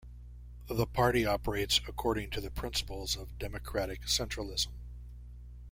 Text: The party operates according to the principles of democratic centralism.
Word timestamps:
The 0.65 0.87
party 0.87 1.27
operates 1.27 1.79
according 1.87 2.31
to 2.31 2.41
the 2.41 2.49
principles 2.49 3.15
of 3.15 3.37
democratic 3.37 4.01
centralism. 4.05 4.69